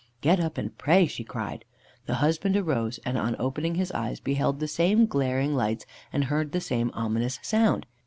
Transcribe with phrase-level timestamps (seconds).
[0.21, 1.63] "Get up and pray!" she cried.
[2.07, 6.53] The husband arose, and, on opening his eyes, beheld the same glaring lights, and heard
[6.53, 7.85] the same ominous sound.